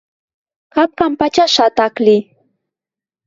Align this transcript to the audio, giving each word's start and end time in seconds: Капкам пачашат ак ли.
Капкам 0.73 1.13
пачашат 1.19 1.75
ак 1.85 1.95
ли. 2.05 2.17